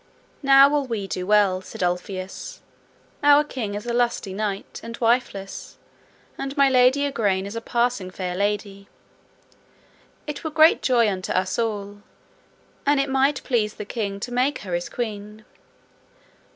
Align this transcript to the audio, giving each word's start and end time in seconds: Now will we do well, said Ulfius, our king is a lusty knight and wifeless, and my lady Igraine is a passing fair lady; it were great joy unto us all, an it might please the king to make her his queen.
Now 0.41 0.67
will 0.67 0.87
we 0.87 1.05
do 1.05 1.27
well, 1.27 1.61
said 1.61 1.83
Ulfius, 1.83 2.59
our 3.21 3.43
king 3.43 3.75
is 3.75 3.85
a 3.85 3.93
lusty 3.93 4.33
knight 4.33 4.81
and 4.83 4.97
wifeless, 4.97 5.77
and 6.39 6.57
my 6.57 6.69
lady 6.71 7.05
Igraine 7.05 7.45
is 7.45 7.55
a 7.55 7.61
passing 7.61 8.09
fair 8.09 8.33
lady; 8.33 8.87
it 10.25 10.43
were 10.43 10.49
great 10.49 10.81
joy 10.81 11.07
unto 11.07 11.31
us 11.33 11.59
all, 11.59 12.01
an 12.87 12.97
it 12.97 13.11
might 13.11 13.43
please 13.43 13.75
the 13.75 13.85
king 13.85 14.19
to 14.21 14.31
make 14.31 14.61
her 14.61 14.73
his 14.73 14.89
queen. 14.89 15.45